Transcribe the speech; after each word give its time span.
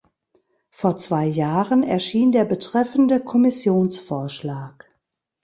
Vor 0.71 0.97
zwei 0.97 1.27
Jahren 1.27 1.83
erschien 1.83 2.31
der 2.31 2.43
betreffende 2.45 3.19
Kommissionsvorschlag. 3.23 4.89